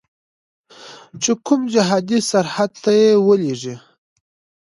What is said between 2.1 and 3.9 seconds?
سرحد ته یې ولیږي.